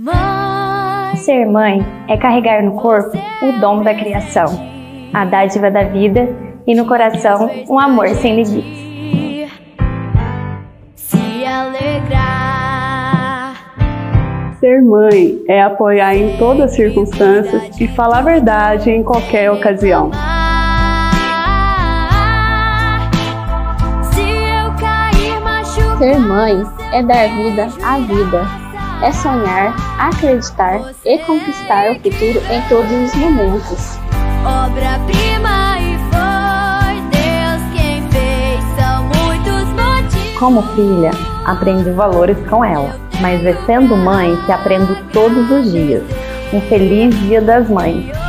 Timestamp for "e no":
6.64-6.86